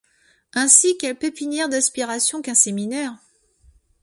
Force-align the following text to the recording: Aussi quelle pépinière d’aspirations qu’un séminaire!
Aussi 0.55 0.97
quelle 0.97 1.15
pépinière 1.15 1.69
d’aspirations 1.69 2.41
qu’un 2.41 2.55
séminaire! 2.55 3.15